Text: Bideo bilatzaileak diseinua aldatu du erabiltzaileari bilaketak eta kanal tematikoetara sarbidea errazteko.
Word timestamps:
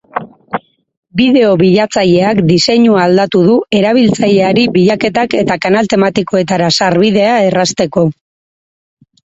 Bideo 1.19 1.51
bilatzaileak 1.61 2.41
diseinua 2.53 3.03
aldatu 3.09 3.43
du 3.51 3.59
erabiltzaileari 3.81 4.67
bilaketak 4.79 5.39
eta 5.45 5.61
kanal 5.69 5.95
tematikoetara 5.97 6.75
sarbidea 6.81 7.39
errazteko. 7.53 8.11